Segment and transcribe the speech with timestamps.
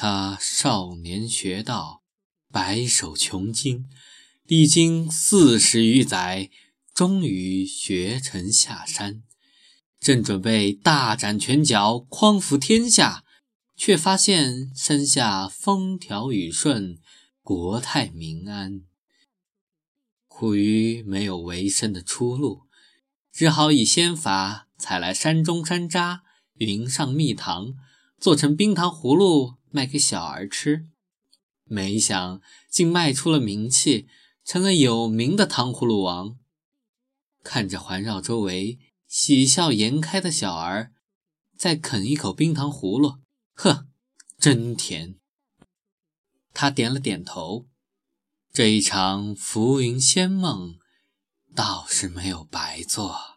[0.00, 2.04] 他少年学道，
[2.52, 3.84] 白手穷经，
[4.44, 6.50] 历经四十余载，
[6.94, 9.24] 终于学成下山，
[9.98, 13.24] 正准备大展拳脚，匡扶天下，
[13.76, 17.00] 却发现山下风调雨顺，
[17.42, 18.82] 国泰民安。
[20.28, 22.68] 苦于没有维生的出路，
[23.32, 26.20] 只好以仙法采来山中山楂，
[26.54, 27.74] 云上蜜糖，
[28.20, 29.57] 做成冰糖葫芦。
[29.70, 30.88] 卖给小儿吃，
[31.64, 32.40] 没想
[32.70, 34.08] 竟卖出了名气，
[34.44, 36.38] 成了有名的糖葫芦王。
[37.42, 40.92] 看着环绕周围喜笑颜开的小儿，
[41.56, 43.18] 再啃一口冰糖葫芦，
[43.54, 43.86] 呵，
[44.38, 45.16] 真甜。
[46.52, 47.68] 他点了点头，
[48.52, 50.78] 这一场浮云仙梦
[51.54, 53.27] 倒是没有白做。